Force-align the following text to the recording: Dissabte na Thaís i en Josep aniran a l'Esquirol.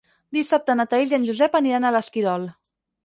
Dissabte 0.37 0.75
na 0.79 0.85
Thaís 0.93 1.13
i 1.13 1.17
en 1.19 1.27
Josep 1.29 1.59
aniran 1.61 1.85
a 1.85 1.93
l'Esquirol. 1.97 2.49